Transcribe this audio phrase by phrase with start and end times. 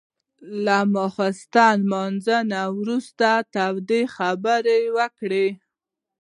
[0.65, 2.25] له ماخستن لمونځ
[2.79, 5.47] وروسته تودې خبرې وکړې.